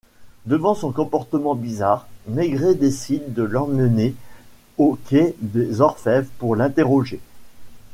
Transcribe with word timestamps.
Devant 0.47 0.73
son 0.73 0.91
comportement 0.91 1.53
bizarre, 1.53 2.07
Maigret 2.27 2.73
décide 2.73 3.35
de 3.35 3.43
l'emmener 3.43 4.15
au 4.79 4.95
Quai 5.07 5.35
des 5.41 5.79
Orfèvres 5.81 6.31
pour 6.39 6.55
l'interroger. 6.55 7.19